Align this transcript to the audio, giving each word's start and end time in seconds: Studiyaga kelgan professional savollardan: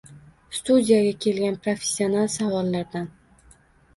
Studiyaga 0.59 1.11
kelgan 1.25 1.59
professional 1.67 2.31
savollardan: 2.37 3.05